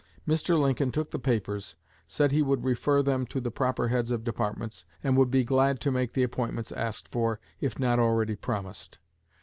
Mr. 0.27 0.59
Lincoln 0.59 0.91
took 0.91 1.11
the 1.11 1.19
papers, 1.19 1.75
said 2.07 2.31
he 2.31 2.41
would 2.41 2.63
refer 2.63 3.03
them 3.03 3.23
to 3.27 3.39
the 3.39 3.51
proper 3.51 3.89
heads 3.89 4.09
of 4.09 4.23
departments, 4.23 4.83
and 5.03 5.15
would 5.15 5.29
be 5.29 5.43
glad 5.43 5.79
to 5.81 5.91
make 5.91 6.13
the 6.13 6.23
appointments 6.23 6.71
asked 6.71 7.07
for, 7.11 7.39
if 7.59 7.77
not 7.77 7.99
already 7.99 8.35
promised. 8.35 8.97